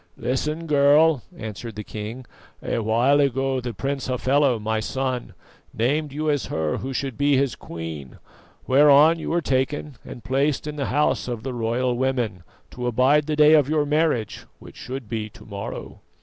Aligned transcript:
"Listen, 0.17 0.65
girl," 0.65 1.21
answered 1.37 1.75
the 1.75 1.83
king. 1.83 2.25
"A 2.63 2.79
while 2.79 3.19
ago 3.19 3.61
the 3.61 3.71
Prince 3.71 4.07
Hafela, 4.07 4.59
my 4.59 4.79
son, 4.79 5.35
named 5.75 6.11
you 6.11 6.27
as 6.27 6.47
her 6.47 6.77
who 6.77 6.91
should 6.91 7.19
be 7.19 7.37
his 7.37 7.53
queen, 7.55 8.17
whereon 8.65 9.19
you 9.19 9.29
were 9.29 9.41
taken 9.43 9.97
and 10.03 10.23
placed 10.23 10.65
in 10.65 10.75
the 10.75 10.85
House 10.87 11.27
of 11.27 11.43
the 11.43 11.53
Royal 11.53 11.95
Women, 11.95 12.41
to 12.71 12.87
abide 12.87 13.27
the 13.27 13.35
day 13.35 13.53
of 13.53 13.69
your 13.69 13.85
marriage, 13.85 14.47
which 14.57 14.75
should 14.77 15.07
be 15.07 15.29
to 15.29 15.45
morrow." 15.45 15.99